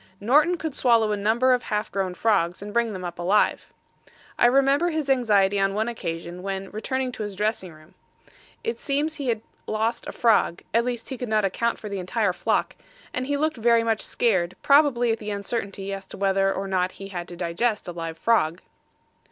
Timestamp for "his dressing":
7.21-7.71